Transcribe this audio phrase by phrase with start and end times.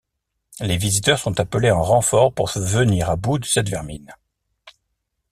[0.61, 4.11] Les visiteurs sont appelés en renfort pour venir à bout de cette vermine.